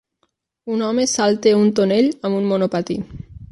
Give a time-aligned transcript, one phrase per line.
[0.75, 3.01] Un home salta un tonell amb un monopatí.